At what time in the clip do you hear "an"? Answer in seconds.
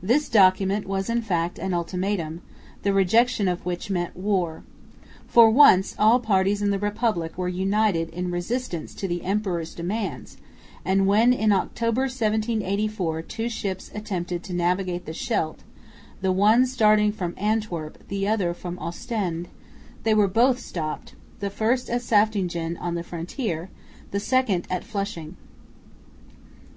1.58-1.74